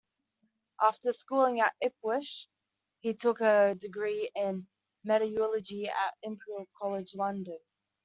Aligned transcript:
After 0.81 1.11
schooling 1.13 1.59
at 1.59 1.75
Ipswich, 1.79 2.47
he 3.01 3.13
took 3.13 3.39
a 3.39 3.75
degree 3.79 4.31
in 4.33 4.65
metallurgy 5.03 5.89
at 5.89 6.15
Imperial 6.23 6.65
College, 6.81 7.13
London. 7.13 7.59